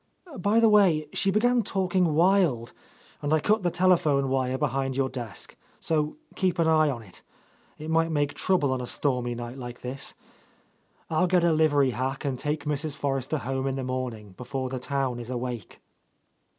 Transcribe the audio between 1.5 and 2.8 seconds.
talking wild,